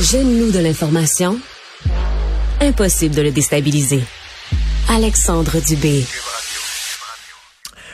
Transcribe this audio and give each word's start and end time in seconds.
Jeune-nous 0.00 0.52
de 0.52 0.60
l'information. 0.60 1.40
Impossible 2.60 3.16
de 3.16 3.22
le 3.22 3.32
déstabiliser. 3.32 4.00
Alexandre 4.88 5.58
Dubé. 5.66 6.04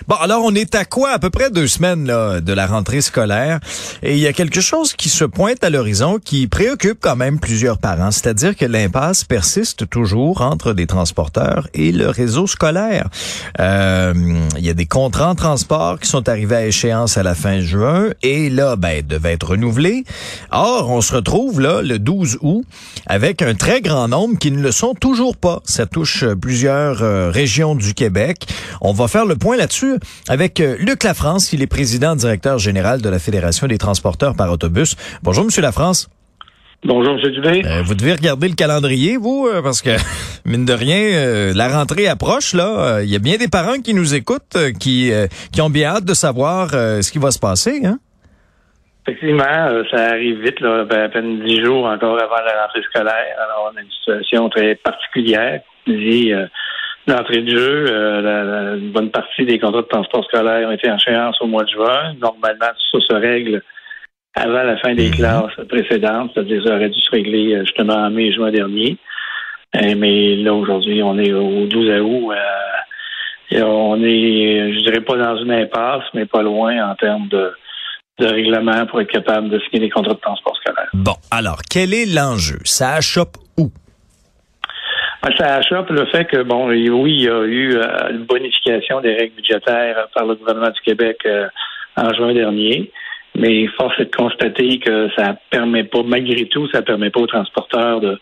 Bon, 0.06 0.16
alors 0.16 0.42
on 0.44 0.54
est 0.54 0.74
à 0.74 0.84
quoi? 0.84 1.12
À 1.12 1.18
peu 1.18 1.30
près 1.30 1.50
deux 1.50 1.66
semaines 1.66 2.04
de 2.04 2.52
la 2.52 2.66
rentrée 2.66 3.00
scolaire. 3.00 3.60
Et 4.02 4.12
il 4.12 4.18
y 4.18 4.26
a 4.26 4.34
quelque 4.34 4.60
chose 4.60 4.92
qui 4.92 5.08
se 5.08 5.24
pointe 5.24 5.64
à 5.64 5.70
l'horizon 5.70 6.18
qui 6.22 6.46
préoccupe 6.46 6.98
quand 7.00 7.16
même 7.16 7.40
plusieurs 7.40 7.78
parents. 7.78 8.10
C'est-à-dire 8.10 8.54
que 8.54 8.66
l'impasse 8.66 9.24
persiste 9.24 9.88
toujours 9.88 10.42
entre 10.42 10.74
des 10.74 10.86
transporteurs 10.86 11.68
et 11.72 11.90
le 11.90 12.10
réseau 12.10 12.46
scolaire. 12.46 13.08
Euh, 13.60 14.12
il 14.58 14.64
y 14.64 14.68
a 14.68 14.74
des 14.74 14.84
contrats 14.84 15.30
en 15.30 15.34
transport 15.34 15.98
qui 15.98 16.08
sont 16.08 16.28
arrivés 16.28 16.56
à 16.56 16.66
échéance 16.66 17.16
à 17.16 17.22
la 17.22 17.34
fin 17.34 17.60
juin 17.60 18.10
et 18.22 18.50
là, 18.50 18.76
ben, 18.76 19.06
devaient 19.06 19.32
être 19.32 19.52
renouvelés. 19.52 20.04
Or, 20.50 20.90
on 20.90 21.00
se 21.00 21.14
retrouve 21.14 21.60
là 21.60 21.80
le 21.80 21.98
12 21.98 22.38
août 22.42 22.64
avec 23.06 23.40
un 23.40 23.54
très 23.54 23.80
grand 23.80 24.08
nombre 24.08 24.38
qui 24.38 24.50
ne 24.50 24.60
le 24.60 24.70
sont 24.70 24.92
toujours 24.92 25.36
pas. 25.36 25.62
Ça 25.64 25.86
touche 25.86 26.26
plusieurs 26.40 27.02
euh, 27.02 27.30
régions 27.30 27.74
du 27.74 27.94
Québec. 27.94 28.46
On 28.82 28.92
va 28.92 29.08
faire 29.08 29.24
le 29.24 29.36
point 29.36 29.56
là-dessus 29.56 29.93
avec 30.28 30.60
euh, 30.60 30.76
Luc 30.78 31.04
Lafrance, 31.04 31.52
il 31.52 31.62
est 31.62 31.66
président 31.66 32.16
directeur 32.16 32.58
général 32.58 33.02
de 33.02 33.08
la 33.08 33.18
Fédération 33.18 33.66
des 33.66 33.78
transporteurs 33.78 34.34
par 34.36 34.50
autobus. 34.50 34.96
Bonjour, 35.22 35.44
Monsieur 35.44 35.62
Lafrance. 35.62 36.08
Bonjour, 36.84 37.14
M. 37.14 37.30
Dubé. 37.30 37.62
Euh, 37.64 37.82
vous 37.82 37.94
devez 37.94 38.12
regarder 38.12 38.48
le 38.48 38.54
calendrier, 38.54 39.16
vous, 39.16 39.46
euh, 39.46 39.62
parce 39.62 39.80
que, 39.80 39.90
mine 40.44 40.64
de 40.64 40.72
rien, 40.72 41.54
la 41.54 41.68
rentrée 41.68 42.08
approche, 42.08 42.52
là. 42.52 43.00
Il 43.02 43.08
y 43.08 43.16
a 43.16 43.18
bien 43.18 43.36
des 43.36 43.48
parents 43.48 43.80
qui 43.80 43.94
nous 43.94 44.14
écoutent, 44.14 44.56
qui, 44.78 45.10
qui 45.52 45.60
ont 45.62 45.70
bien 45.70 45.96
hâte 45.96 46.04
de 46.04 46.14
savoir 46.14 46.70
ce 46.70 47.10
qui 47.10 47.18
va 47.18 47.30
se 47.30 47.38
passer, 47.38 47.82
hein? 47.84 47.98
Effectivement, 49.06 49.84
ça 49.90 50.12
arrive 50.12 50.42
vite, 50.42 50.60
là, 50.60 50.84
ben, 50.84 51.02
à 51.02 51.08
peine 51.10 51.44
dix 51.44 51.62
jours 51.62 51.84
encore 51.84 52.22
avant 52.22 52.42
la 52.44 52.62
rentrée 52.62 52.82
scolaire. 52.88 53.36
Alors, 53.36 53.70
on 53.72 53.76
a 53.76 53.82
une 53.82 53.90
situation 53.90 54.48
très 54.48 54.76
particulière. 54.76 55.60
Dit, 55.86 56.32
L'entrée 57.06 57.42
de 57.42 57.50
jeu, 57.50 57.84
euh, 57.88 58.78
une 58.78 58.90
bonne 58.90 59.10
partie 59.10 59.44
des 59.44 59.58
contrats 59.58 59.82
de 59.82 59.86
transport 59.86 60.24
scolaire 60.24 60.68
ont 60.68 60.72
été 60.72 60.90
en 60.90 60.96
échéance 60.96 61.36
au 61.40 61.46
mois 61.46 61.64
de 61.64 61.70
juin. 61.70 62.14
Normalement, 62.18 62.72
ça 62.92 62.98
se 63.00 63.12
règle 63.12 63.62
avant 64.34 64.62
la 64.62 64.78
fin 64.78 64.94
des 64.94 65.08
mhm. 65.08 65.14
classes 65.14 65.66
précédentes, 65.68 66.30
c'est-à-dire 66.34 66.62
ça 66.64 66.76
aurait 66.76 66.88
dû 66.88 67.00
se 67.00 67.10
régler 67.10 67.54
euh, 67.54 67.64
justement 67.64 67.94
en 67.94 68.10
mai 68.10 68.26
et 68.26 68.32
juin 68.32 68.50
dernier. 68.50 68.96
Euh, 69.76 69.94
mais 69.96 70.36
là, 70.36 70.54
aujourd'hui, 70.54 71.02
on 71.02 71.18
est 71.18 71.32
au 71.32 71.66
12 71.66 72.00
août. 72.00 72.32
et 73.50 73.62
on 73.62 74.02
est, 74.02 74.72
je 74.72 74.78
dirais 74.84 75.02
pas 75.02 75.16
dans 75.16 75.36
une 75.36 75.52
impasse, 75.52 76.04
mais 76.14 76.24
pas 76.24 76.42
loin 76.42 76.90
en 76.90 76.94
termes 76.94 77.28
de, 77.28 77.52
de 78.18 78.26
règlement 78.26 78.86
pour 78.86 79.00
être 79.02 79.10
capable 79.10 79.50
de 79.50 79.58
signer 79.60 79.80
les 79.80 79.90
contrats 79.90 80.14
de 80.14 80.20
transport 80.20 80.56
scolaire. 80.56 80.88
Bon, 80.94 81.16
alors, 81.30 81.58
quel 81.68 81.92
est 81.92 82.06
l'enjeu? 82.06 82.58
Ça 82.64 82.94
achoppe? 82.94 83.36
Ça 85.32 85.56
achoppe 85.56 85.88
le 85.88 86.04
fait 86.06 86.26
que, 86.26 86.42
bon, 86.42 86.68
oui, 86.68 86.84
il 86.84 87.22
y 87.22 87.28
a 87.28 87.44
eu 87.44 87.76
euh, 87.76 88.10
une 88.10 88.24
bonification 88.24 89.00
des 89.00 89.14
règles 89.14 89.36
budgétaires 89.36 90.06
par 90.14 90.26
le 90.26 90.34
gouvernement 90.34 90.70
du 90.70 90.80
Québec 90.82 91.16
euh, 91.24 91.48
en 91.96 92.12
juin 92.12 92.34
dernier. 92.34 92.92
Mais 93.34 93.66
force 93.68 93.98
est 93.98 94.04
de 94.04 94.14
constater 94.14 94.78
que 94.78 95.08
ça 95.16 95.34
permet 95.48 95.84
pas, 95.84 96.02
malgré 96.04 96.46
tout, 96.46 96.68
ça 96.68 96.82
permet 96.82 97.08
pas 97.10 97.20
aux 97.20 97.26
transporteurs 97.26 98.00
de 98.00 98.18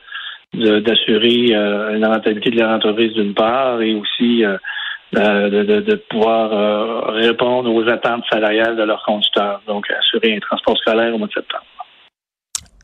d'assurer 0.54 1.46
euh, 1.54 1.96
la 1.98 2.08
rentabilité 2.08 2.50
de 2.50 2.58
leur 2.58 2.68
entreprise 2.68 3.14
d'une 3.14 3.32
part 3.32 3.80
et 3.80 3.94
aussi 3.94 4.44
de, 5.14 5.48
de, 5.48 5.80
de, 5.80 5.94
pouvoir 5.94 7.14
répondre 7.14 7.72
aux 7.72 7.88
attentes 7.88 8.24
salariales 8.30 8.76
de 8.76 8.82
leurs 8.82 9.02
conducteurs. 9.02 9.62
Donc, 9.66 9.90
assurer 9.90 10.36
un 10.36 10.40
transport 10.40 10.76
scolaire 10.76 11.14
au 11.14 11.16
mois 11.16 11.28
de 11.28 11.32
septembre. 11.32 11.64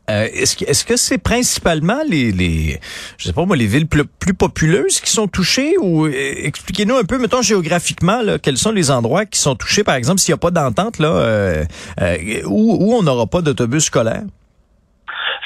Euh, 0.09 0.25
est-ce 0.33 0.85
que 0.85 0.97
c'est 0.97 1.21
principalement 1.21 2.01
les 2.09 2.79
je 3.17 3.25
sais 3.25 3.33
pas 3.33 3.45
moi 3.45 3.55
les 3.55 3.67
villes 3.67 3.87
plus, 3.87 4.33
populeuses 4.33 4.99
qui 5.01 5.11
sont 5.11 5.27
touchées? 5.27 5.75
Ou 5.79 6.07
euh, 6.07 6.11
expliquez-nous 6.11 6.95
un 6.95 7.03
peu 7.03 7.19
mettons 7.19 7.41
géographiquement 7.41 8.21
là, 8.23 8.39
quels 8.39 8.57
sont 8.57 8.71
les 8.71 8.89
endroits 8.89 9.25
qui 9.25 9.39
sont 9.39 9.55
touchés 9.55 9.83
par 9.83 9.95
exemple 9.95 10.19
s'il 10.19 10.33
n'y 10.33 10.37
a 10.37 10.41
pas 10.41 10.51
d'entente 10.51 10.99
là 10.99 11.09
euh, 11.09 11.63
où, 12.47 12.93
on 12.95 13.03
n'aura 13.03 13.27
pas 13.27 13.41
d'autobus 13.41 13.85
scolaire? 13.85 14.23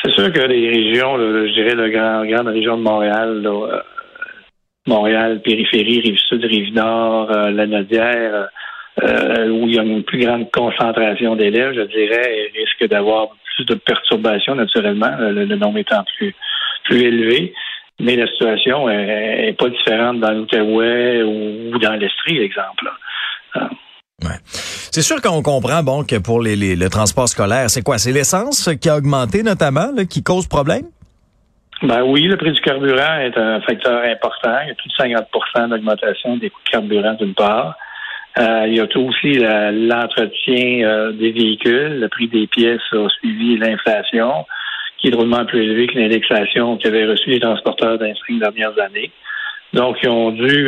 C'est 0.01 0.11
sûr 0.11 0.31
que 0.31 0.39
les 0.39 0.69
régions 0.69 1.17
je 1.17 1.53
dirais 1.53 1.75
la 1.75 1.89
grand, 1.89 2.25
grande 2.25 2.47
région 2.47 2.77
de 2.77 2.83
Montréal 2.83 3.45
Montréal 4.87 5.41
périphérie 5.43 6.01
rive 6.01 6.17
sud 6.29 6.43
rive 6.45 6.73
nord 6.73 7.29
la 7.31 7.67
Nodière 7.67 8.47
où 9.01 9.67
il 9.67 9.75
y 9.75 9.79
a 9.79 9.83
une 9.83 10.03
plus 10.03 10.19
grande 10.19 10.51
concentration 10.51 11.35
d'élèves, 11.35 11.73
je 11.73 11.81
dirais, 11.81 12.51
risque 12.55 12.87
d'avoir 12.89 13.29
plus 13.55 13.65
de 13.65 13.75
perturbations, 13.75 14.55
naturellement, 14.55 15.15
le, 15.19 15.45
nombre 15.55 15.79
étant 15.79 16.03
plus, 16.17 16.35
plus 16.85 17.01
élevé. 17.01 17.53
Mais 17.99 18.15
la 18.15 18.27
situation 18.27 18.89
est, 18.89 19.55
pas 19.57 19.69
différente 19.69 20.19
dans 20.19 20.31
l'Outaouais 20.31 21.23
ou, 21.23 21.77
dans 21.79 21.93
l'Estrie, 21.93 22.39
exemple. 22.39 22.89
Ouais. 24.23 24.37
C'est 24.43 25.01
sûr 25.01 25.21
qu'on 25.21 25.41
comprend 25.41 25.83
bon 25.83 26.03
que 26.03 26.17
pour 26.17 26.41
les, 26.41 26.55
les, 26.55 26.75
le 26.75 26.89
transport 26.89 27.27
scolaire, 27.27 27.69
c'est 27.69 27.81
quoi? 27.81 27.97
C'est 27.97 28.11
l'essence 28.11 28.69
qui 28.81 28.89
a 28.89 28.97
augmenté 28.97 29.43
notamment, 29.43 29.91
qui 30.09 30.23
cause 30.23 30.47
problème? 30.47 30.85
Ben 31.83 32.01
oui, 32.03 32.21
le 32.23 32.37
prix 32.37 32.53
du 32.53 32.61
carburant 32.61 33.17
est 33.19 33.37
un 33.37 33.59
facteur 33.61 34.03
important. 34.03 34.55
Il 34.63 34.69
y 34.69 34.71
a 34.71 34.75
plus 34.75 34.89
de 34.89 35.65
50% 35.65 35.69
d'augmentation 35.69 36.37
des 36.37 36.49
coûts 36.49 36.61
de 36.65 36.69
carburant 36.69 37.13
d'une 37.15 37.33
part. 37.33 37.75
Euh, 38.39 38.65
il 38.67 38.75
y 38.75 38.79
a 38.79 38.83
aussi 38.83 39.33
l'entretien 39.35 40.87
euh, 40.87 41.11
des 41.11 41.31
véhicules. 41.31 41.99
Le 41.99 42.07
prix 42.09 42.27
des 42.27 42.47
pièces 42.47 42.81
a 42.91 43.07
suivi 43.09 43.57
l'inflation, 43.57 44.45
qui 44.97 45.07
est 45.07 45.11
drôlement 45.11 45.45
plus 45.45 45.61
élevé 45.61 45.87
que 45.87 45.99
l'indexation 45.99 46.77
qu'avaient 46.77 47.05
reçu 47.05 47.29
les 47.29 47.39
transporteurs 47.39 47.99
dans 47.99 48.05
les 48.05 48.39
dernières 48.39 48.79
années. 48.79 49.11
Donc, 49.73 49.97
ils 50.01 50.09
ont 50.09 50.31
dû 50.31 50.67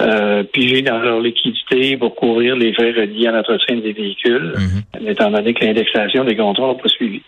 euh, 0.00 0.42
piger 0.44 0.82
dans 0.82 0.98
leur 0.98 1.20
liquidité 1.20 1.96
pour 1.98 2.14
couvrir 2.14 2.56
les 2.56 2.72
frais 2.72 2.92
reliés 2.92 3.26
à 3.26 3.32
l'entretien 3.32 3.76
des 3.76 3.92
véhicules, 3.92 4.54
mm-hmm. 4.54 5.10
étant 5.10 5.30
donné 5.30 5.52
que 5.52 5.64
l'indexation 5.64 6.24
des 6.24 6.36
contrats 6.36 6.68
n'a 6.68 6.74
pas 6.74 6.88
suivi. 6.88 7.22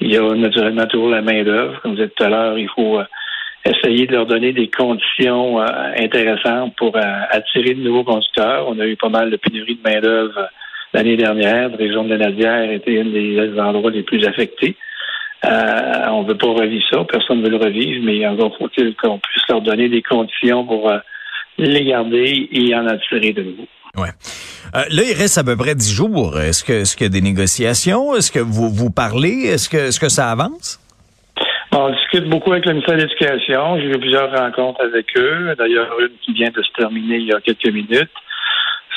Il 0.00 0.12
y 0.12 0.16
a 0.18 0.34
naturellement 0.34 0.86
toujours 0.86 1.10
la 1.10 1.22
main-d'œuvre. 1.22 1.80
Comme 1.80 1.94
vous 1.94 2.02
dites 2.02 2.14
tout 2.14 2.24
à 2.24 2.28
l'heure, 2.28 2.58
il 2.58 2.68
faut 2.68 3.00
essayer 3.64 4.06
de 4.06 4.12
leur 4.12 4.26
donner 4.26 4.52
des 4.52 4.68
conditions 4.68 5.60
euh, 5.60 5.66
intéressantes 5.98 6.74
pour 6.76 6.96
euh, 6.96 7.00
attirer 7.30 7.74
de 7.74 7.82
nouveaux 7.82 8.04
conducteurs. 8.04 8.66
On 8.68 8.78
a 8.78 8.86
eu 8.86 8.96
pas 8.96 9.08
mal 9.08 9.30
de 9.30 9.36
pénurie 9.36 9.76
de 9.76 9.88
main-d'œuvre 9.88 10.38
euh, 10.38 10.46
l'année 10.94 11.16
dernière. 11.16 11.70
La 11.70 11.76
région 11.76 12.04
de 12.04 12.10
la 12.10 12.18
Nadière 12.18 12.70
était 12.70 13.00
un 13.00 13.04
des 13.04 13.60
endroits 13.60 13.90
les 13.90 14.02
plus 14.02 14.24
affectés. 14.26 14.76
on 15.42 16.22
ne 16.22 16.28
veut 16.28 16.38
pas 16.38 16.46
revivre 16.46 16.84
ça, 16.90 17.04
personne 17.04 17.40
ne 17.40 17.44
veut 17.44 17.50
le 17.50 17.64
revivre, 17.64 18.04
mais 18.04 18.26
encore 18.26 18.56
faut-il 18.56 18.94
qu'on 18.96 19.18
puisse 19.18 19.42
leur 19.48 19.60
donner 19.60 19.88
des 19.88 20.02
conditions 20.02 20.64
pour 20.64 20.90
les 21.58 21.84
garder 21.84 22.48
et 22.52 22.74
en 22.74 22.86
attirer 22.86 23.32
de 23.32 23.42
nouveau. 23.42 23.66
Ouais. 23.96 24.10
là, 24.74 25.02
il 25.02 25.14
reste 25.14 25.38
à 25.38 25.44
peu 25.44 25.56
près 25.56 25.74
dix 25.74 25.92
jours. 25.92 26.38
Est-ce 26.40 26.64
que, 26.64 27.04
a 27.04 27.08
des 27.08 27.20
négociations? 27.20 28.14
Est-ce 28.14 28.30
que 28.30 28.38
vous 28.38 28.70
vous 28.70 28.90
parlez? 28.90 29.46
Est-ce 29.46 29.68
que, 29.68 29.88
est-ce 29.88 30.00
que 30.00 30.08
ça 30.08 30.30
avance? 30.30 30.80
On 31.70 31.90
discute 31.90 32.24
beaucoup 32.24 32.52
avec 32.52 32.64
le 32.64 32.72
ministère 32.72 32.96
de 32.96 33.02
l'Éducation. 33.02 33.78
J'ai 33.78 33.90
eu 33.90 33.98
plusieurs 33.98 34.30
rencontres 34.32 34.82
avec 34.82 35.06
eux. 35.18 35.54
D'ailleurs, 35.58 35.98
une 36.00 36.16
qui 36.22 36.32
vient 36.32 36.50
de 36.50 36.62
se 36.62 36.72
terminer 36.72 37.16
il 37.16 37.26
y 37.26 37.32
a 37.32 37.40
quelques 37.40 37.70
minutes, 37.70 38.10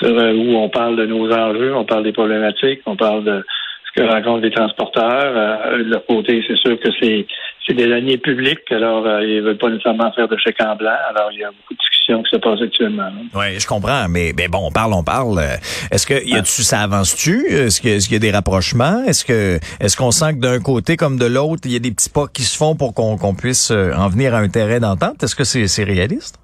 euh, 0.03 0.33
où 0.33 0.55
on 0.55 0.69
parle 0.69 0.95
de 0.95 1.05
nos 1.05 1.31
enjeux, 1.31 1.75
on 1.75 1.83
parle 1.83 2.03
des 2.03 2.13
problématiques, 2.13 2.81
on 2.85 2.95
parle 2.95 3.25
de 3.25 3.43
ce 3.85 4.01
que 4.01 4.07
rencontrent 4.07 4.43
les 4.43 4.51
transporteurs. 4.51 5.33
Euh, 5.35 5.83
de 5.83 5.89
leur 5.89 6.05
côté, 6.05 6.43
c'est 6.47 6.57
sûr 6.57 6.79
que 6.79 6.89
c'est 6.99 7.25
des 7.73 7.91
années 7.91 8.17
publiques, 8.17 8.71
alors 8.71 9.05
euh, 9.05 9.23
ils 9.23 9.41
veulent 9.41 9.57
pas 9.57 9.69
nécessairement 9.69 10.11
faire 10.13 10.27
de 10.27 10.37
chèque 10.37 10.61
en 10.61 10.75
blanc. 10.75 10.97
Alors 11.09 11.29
il 11.33 11.39
y 11.39 11.43
a 11.43 11.51
beaucoup 11.51 11.73
de 11.73 11.81
discussions 12.01 12.23
qui 12.23 12.35
se 12.35 12.37
passent 12.37 12.61
actuellement. 12.61 13.11
Oui, 13.33 13.59
je 13.59 13.67
comprends, 13.67 14.07
mais, 14.09 14.33
mais 14.37 14.47
bon, 14.47 14.59
on 14.67 14.71
parle, 14.71 14.93
on 14.93 15.03
parle. 15.03 15.39
Est-ce 15.91 16.05
que 16.05 16.25
y 16.27 16.35
a 16.35 16.41
tu 16.41 16.63
ça 16.63 16.81
avance-tu? 16.81 17.47
Est-ce 17.47 17.81
qu'il 17.81 17.91
est 17.91 18.11
y 18.11 18.15
a 18.15 18.19
des 18.19 18.31
rapprochements? 18.31 19.03
Est-ce 19.07 19.25
que 19.25 19.59
est-ce 19.79 19.97
qu'on 19.97 20.11
sent 20.11 20.33
que 20.33 20.39
d'un 20.39 20.59
côté 20.59 20.97
comme 20.97 21.17
de 21.17 21.25
l'autre, 21.25 21.61
il 21.65 21.73
y 21.73 21.75
a 21.75 21.79
des 21.79 21.91
petits 21.91 22.09
pas 22.09 22.25
qui 22.27 22.43
se 22.43 22.57
font 22.57 22.75
pour 22.75 22.93
qu'on 22.93 23.35
puisse 23.35 23.71
euh, 23.71 23.93
en 23.95 24.09
venir 24.09 24.33
à 24.33 24.39
un 24.39 24.49
terrain 24.49 24.79
d'entente? 24.79 25.23
Est-ce 25.23 25.35
que 25.35 25.43
c'est 25.43 25.83
réaliste? 25.83 26.37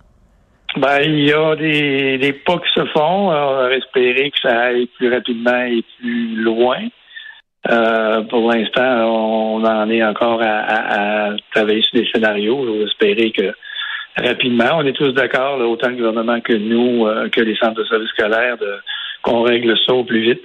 Ben, 0.77 0.99
il 1.01 1.25
y 1.25 1.33
a 1.33 1.55
des, 1.55 2.17
des 2.17 2.33
pas 2.33 2.57
qui 2.57 2.71
se 2.75 2.85
font. 2.87 3.29
On 3.29 3.55
va 3.55 3.73
espérer 3.73 4.29
que 4.31 4.39
ça 4.41 4.59
aille 4.65 4.87
plus 4.97 5.11
rapidement 5.11 5.63
et 5.63 5.83
plus 5.99 6.35
loin. 6.35 6.77
Euh, 7.69 8.21
pour 8.23 8.51
l'instant, 8.51 8.83
on 8.83 9.65
en 9.65 9.89
est 9.89 10.03
encore 10.03 10.41
à, 10.41 11.31
travailler 11.51 11.81
sur 11.81 11.99
des 11.99 12.07
scénarios. 12.13 12.65
Vais 12.65 12.83
espérer 12.83 13.31
que 13.31 13.53
rapidement, 14.17 14.77
on 14.77 14.85
est 14.85 14.93
tous 14.93 15.11
d'accord, 15.11 15.59
autant 15.59 15.89
le 15.89 15.95
gouvernement 15.95 16.41
que 16.41 16.53
nous, 16.53 17.05
euh, 17.05 17.29
que 17.29 17.41
les 17.41 17.55
centres 17.57 17.81
de 17.81 17.85
services 17.85 18.09
scolaires, 18.09 18.57
qu'on 19.21 19.43
règle 19.43 19.75
ça 19.85 19.93
au 19.93 20.03
plus 20.03 20.21
vite. 20.21 20.43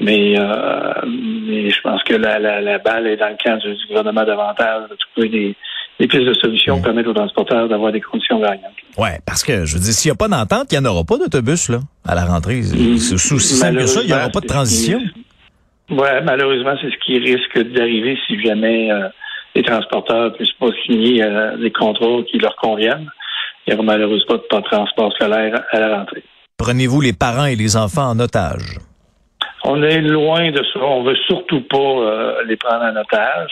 Mais, 0.00 0.38
euh, 0.38 0.92
je 1.04 1.80
pense 1.80 2.02
que 2.04 2.14
la, 2.14 2.38
la, 2.38 2.78
balle 2.78 3.06
est 3.08 3.16
dans 3.16 3.28
le 3.28 3.36
camp 3.42 3.58
du, 3.58 3.74
gouvernement 3.88 4.24
davantage 4.24 4.88
de 4.90 4.96
trouver 4.96 5.28
des, 5.28 5.56
des 5.98 6.06
pistes 6.06 6.24
de 6.24 6.34
solutions 6.34 6.74
pour 6.76 6.84
permettre 6.84 7.10
aux 7.10 7.14
transporteurs 7.14 7.68
d'avoir 7.68 7.90
des 7.90 8.00
conditions 8.00 8.38
variantes. 8.38 8.74
Oui, 8.96 9.08
parce 9.26 9.42
que 9.42 9.64
je 9.64 9.74
veux 9.74 9.80
dire, 9.80 9.92
s'il 9.92 10.10
n'y 10.10 10.14
a 10.14 10.16
pas 10.16 10.28
d'entente, 10.28 10.72
il 10.72 10.78
n'y 10.78 10.86
en 10.86 10.90
aura 10.90 11.04
pas 11.04 11.18
d'autobus 11.18 11.68
là 11.68 11.80
à 12.06 12.14
la 12.14 12.24
rentrée. 12.24 12.62
C'est 12.62 13.14
aussi 13.14 13.54
simple 13.54 13.78
que 13.78 13.86
ça, 13.86 14.02
il 14.02 14.06
n'y 14.06 14.12
aura 14.12 14.28
pas 14.28 14.40
de 14.40 14.46
transition. 14.46 15.00
Ouais, 15.90 16.20
malheureusement, 16.22 16.74
c'est 16.80 16.90
ce 16.90 16.96
qui 17.04 17.18
risque 17.18 17.58
d'arriver 17.72 18.18
si 18.26 18.40
jamais 18.42 18.92
euh, 18.92 19.08
les 19.58 19.64
transporteurs 19.64 20.24
ne 20.24 20.28
puissent 20.30 20.52
pas 20.52 20.68
signer 20.86 21.24
des 21.58 21.72
contrats 21.72 22.22
qui 22.30 22.38
leur 22.38 22.54
conviennent. 22.56 23.10
Il 23.66 23.74
n'y 23.74 23.74
aura 23.74 23.82
malheureusement 23.82 24.38
pas 24.48 24.58
de 24.58 24.62
transport 24.62 25.12
scolaire 25.12 25.62
à 25.72 25.80
la 25.80 25.98
rentrée. 25.98 26.22
Prenez-vous 26.56 27.00
les 27.00 27.12
parents 27.12 27.46
et 27.46 27.56
les 27.56 27.76
enfants 27.76 28.10
en 28.10 28.20
otage? 28.20 28.78
On 29.64 29.82
est 29.82 30.00
loin 30.00 30.50
de 30.52 30.62
ça. 30.72 30.80
On 30.80 31.02
veut 31.02 31.16
surtout 31.26 31.62
pas 31.62 32.42
les 32.46 32.56
prendre 32.56 32.84
en 32.84 32.96
otage. 33.00 33.50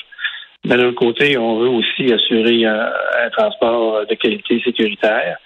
Mais 0.65 0.77
de 0.77 0.83
l'autre 0.83 0.99
côté, 0.99 1.37
on 1.37 1.59
veut 1.59 1.69
aussi 1.69 2.13
assurer 2.13 2.65
un, 2.65 2.91
transport 3.37 4.07
de 4.07 4.15
qualité 4.15 4.61
sécuritaire. 4.65 5.39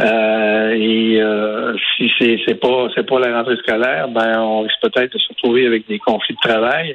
Euh, 0.00 0.70
et 0.70 1.20
euh, 1.20 1.74
si 1.96 2.10
c'est 2.18 2.38
c'est 2.46 2.54
pas 2.54 2.86
c'est 2.94 3.06
pas 3.06 3.18
la 3.18 3.36
rentrée 3.36 3.56
scolaire, 3.56 4.08
ben 4.08 4.40
on 4.40 4.60
risque 4.60 4.80
peut-être 4.80 5.12
de 5.12 5.18
se 5.18 5.28
retrouver 5.30 5.66
avec 5.66 5.88
des 5.88 5.98
conflits 5.98 6.36
de 6.36 6.48
travail 6.48 6.92
euh, 6.92 6.94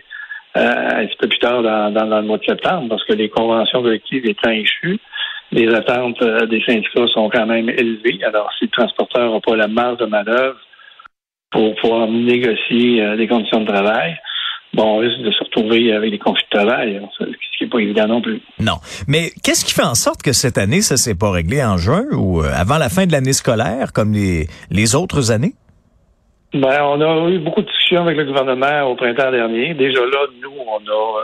un 0.55 1.05
petit 1.05 1.17
peu 1.19 1.27
plus 1.27 1.39
tard 1.39 1.63
dans, 1.63 1.91
dans, 1.91 2.19
le 2.19 2.27
mois 2.27 2.37
de 2.37 2.45
septembre, 2.45 2.89
parce 2.89 3.03
que 3.05 3.13
les 3.13 3.29
conventions 3.29 3.81
collectives 3.81 4.25
étant 4.27 4.51
échues, 4.51 4.99
les 5.51 5.73
attentes 5.73 6.21
euh, 6.21 6.45
des 6.45 6.61
syndicats 6.63 7.07
sont 7.13 7.29
quand 7.29 7.45
même 7.45 7.69
élevées. 7.69 8.19
Alors, 8.23 8.49
si 8.57 8.65
le 8.65 8.71
transporteur 8.71 9.33
n'a 9.33 9.39
pas 9.39 9.55
la 9.55 9.67
marge 9.67 9.97
de 9.97 10.05
manœuvre 10.05 10.57
pour 11.51 11.75
pouvoir 11.75 12.07
négocier 12.07 13.15
des 13.15 13.27
conditions 13.27 13.61
de 13.61 13.67
travail, 13.67 14.17
bon, 14.73 14.95
on 14.95 14.97
risque 14.97 15.19
de 15.19 15.31
se 15.31 15.43
retrouver 15.43 15.93
avec 15.93 16.11
des 16.11 16.19
conflits 16.19 16.45
de 16.51 16.57
travail, 16.57 17.01
ce 17.17 17.25
qui 17.25 17.63
n'est 17.63 17.69
pas 17.69 17.79
évident 17.79 18.07
non 18.07 18.21
plus. 18.21 18.41
Non. 18.59 18.77
Mais 19.07 19.29
qu'est-ce 19.43 19.65
qui 19.65 19.73
fait 19.73 19.83
en 19.83 19.95
sorte 19.95 20.21
que 20.21 20.33
cette 20.33 20.57
année, 20.57 20.81
ça 20.81 20.97
s'est 20.97 21.15
pas 21.15 21.31
réglé 21.31 21.63
en 21.63 21.77
juin 21.77 22.05
ou 22.11 22.41
euh, 22.41 22.49
avant 22.53 22.77
la 22.77 22.89
fin 22.89 23.05
de 23.05 23.11
l'année 23.11 23.33
scolaire, 23.33 23.93
comme 23.93 24.13
les, 24.13 24.47
les 24.71 24.95
autres 24.95 25.31
années? 25.31 25.53
Ben, 26.53 26.83
on 26.83 27.01
a 27.01 27.29
eu 27.29 27.39
beaucoup 27.39 27.61
de 27.61 27.69
avec 28.01 28.17
le 28.17 28.25
gouvernement 28.25 28.83
au 28.83 28.95
printemps 28.95 29.31
dernier. 29.31 29.73
Déjà 29.73 30.01
là, 30.01 30.27
nous, 30.41 30.53
on 30.67 30.77
a 30.77 31.19
euh, 31.19 31.23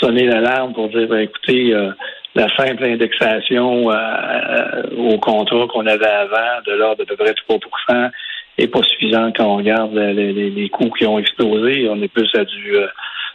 sonné 0.00 0.26
l'alarme 0.26 0.72
pour 0.72 0.88
dire, 0.88 1.08
ben, 1.08 1.18
écoutez, 1.18 1.74
euh, 1.74 1.90
la 2.34 2.48
simple 2.56 2.84
indexation 2.84 3.86
au 3.88 5.18
contrat 5.18 5.66
qu'on 5.68 5.86
avait 5.86 6.06
avant, 6.06 6.62
de 6.66 6.72
l'ordre 6.72 7.04
de 7.04 7.04
peu 7.04 7.16
près 7.16 7.32
3% 7.32 8.10
n'est 8.58 8.68
pas 8.68 8.82
suffisant 8.82 9.32
quand 9.32 9.46
on 9.46 9.56
regarde 9.56 9.94
les, 9.94 10.68
coûts 10.70 10.90
qui 10.90 11.06
ont 11.06 11.18
explosé. 11.18 11.88
On 11.88 12.02
est 12.02 12.08
plus 12.08 12.28
à 12.34 12.44
du, 12.44 12.76
euh, 12.76 12.86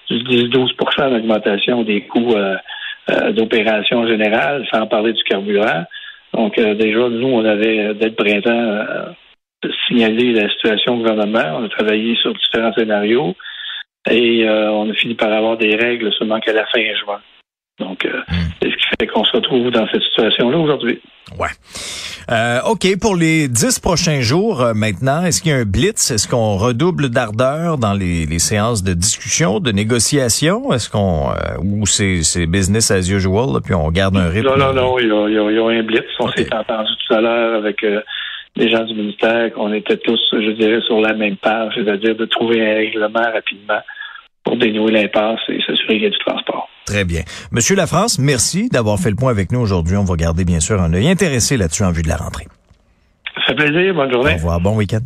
du 0.10 0.20
10-12 0.50 1.10
d'augmentation 1.12 1.84
des 1.84 2.02
coûts 2.02 2.36
euh, 2.36 2.56
euh, 3.10 3.32
d'opération 3.32 4.06
générale, 4.08 4.66
sans 4.72 4.86
parler 4.88 5.14
du 5.14 5.24
carburant. 5.24 5.86
Donc, 6.34 6.60
déjà, 6.60 7.10
nous, 7.10 7.28
on 7.28 7.46
avait, 7.46 7.94
dès 7.94 8.10
le 8.10 8.16
printemps, 8.16 9.14
signalé 9.88 10.34
la 10.34 10.50
situation 10.50 10.94
au 10.94 10.98
gouvernement. 10.98 11.60
On 11.60 11.66
a 11.66 11.70
travaillé 11.70 12.16
sur 12.16 12.34
différents 12.34 12.74
scénarios 12.74 13.36
et 14.10 14.48
on 14.50 14.90
a 14.90 14.94
fini 14.94 15.16
par 15.16 15.32
avoir 15.32 15.58
des 15.58 15.76
règles 15.76 16.12
seulement 16.14 16.40
qu'à 16.40 16.54
la 16.54 16.66
fin 16.68 16.82
juin. 17.04 17.22
Donc, 17.80 18.06
hmm. 18.06 18.34
c'est 18.62 18.70
ce 18.70 18.76
qui 18.76 18.86
fait 19.00 19.08
qu'on 19.08 19.24
se 19.24 19.32
retrouve 19.32 19.72
dans 19.72 19.88
cette 19.88 20.04
situation-là 20.04 20.58
aujourd'hui. 20.58 21.02
Ouais. 21.40 21.50
Euh, 22.32 22.60
OK, 22.70 22.88
pour 23.02 23.16
les 23.16 23.48
dix 23.48 23.80
prochains 23.80 24.22
jours 24.22 24.62
euh, 24.62 24.74
maintenant, 24.74 25.24
est-ce 25.24 25.42
qu'il 25.42 25.52
y 25.52 25.56
a 25.56 25.58
un 25.58 25.66
blitz? 25.66 26.12
Est-ce 26.12 26.28
qu'on 26.28 26.56
redouble 26.58 27.10
d'ardeur 27.10 27.78
dans 27.78 27.94
les, 27.94 28.26
les, 28.26 28.40
séances 28.40 28.84
de 28.84 28.94
discussion, 28.94 29.60
de 29.60 29.72
négociation? 29.72 30.72
Est-ce 30.72 30.90
qu'on 30.90 31.32
euh, 31.32 31.58
ou 31.62 31.86
c'est, 31.86 32.46
business 32.46 32.92
as 32.92 33.10
usual, 33.10 33.62
puis 33.64 33.74
on 33.74 33.90
garde 33.92 34.16
un 34.16 34.30
rythme? 34.30 34.48
Non, 34.48 34.58
non, 34.58 34.74
non, 34.74 35.00
il 35.00 35.08
y 35.08 35.12
a, 35.12 35.28
il 35.28 35.56
y 35.56 35.60
a, 35.60 35.66
un 35.66 35.84
blitz. 35.84 36.06
On 36.20 36.30
s'est 36.32 36.54
entendu 36.54 36.92
tout 37.08 37.14
à 37.14 37.22
l'heure 37.22 37.56
avec 37.58 37.84
les 38.56 38.70
gens 38.70 38.84
du 38.84 38.94
ministère 38.94 39.52
qu'on 39.54 39.74
était 39.74 39.98
tous, 39.98 40.20
je 40.32 40.52
dirais, 40.52 40.82
sur 40.82 41.00
la 41.02 41.14
même 41.14 41.38
page, 41.38 41.74
c'est-à-dire 41.76 42.16
de 42.16 42.26
trouver 42.26 42.62
un 42.62 42.76
règlement 42.76 43.32
rapidement 43.34 43.80
pour 44.44 44.58
dénouer 44.58 44.92
l'impasse 44.92 45.40
et 45.50 45.60
s'assurer 45.66 45.96
qu'il 45.96 46.04
y 46.04 46.08
a 46.08 46.10
du 46.10 46.20
transport. 46.20 46.70
Très 46.86 47.06
bien. 47.06 47.22
Monsieur 47.52 47.76
Lafrance, 47.76 48.20
merci 48.20 48.70
d'avoir 48.70 49.00
fait 49.00 49.10
le 49.10 49.16
point 49.16 49.32
avec 49.32 49.52
nous 49.52 49.60
aujourd'hui. 49.60 49.96
On 49.98 50.04
va 50.04 50.16
garder 50.16 50.44
bien 50.44 50.60
sûr 50.60 50.82
un 50.82 50.94
œil 50.94 51.08
intéressé 51.08 51.58
là-dessus 51.58 51.84
en 51.84 51.92
vue 51.92 52.04
de 52.04 52.10
la 52.10 52.18
rentrée. 52.18 52.46
Ça 53.36 53.42
fait 53.48 53.56
plaisir. 53.56 53.94
Bonne 53.96 54.12
journée. 54.12 54.32
Au 54.32 54.36
revoir. 54.36 54.60
Bon 54.60 54.76
week-end. 54.76 55.00